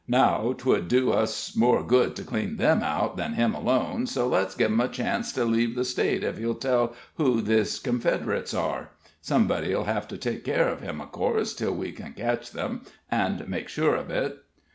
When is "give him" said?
4.55-4.79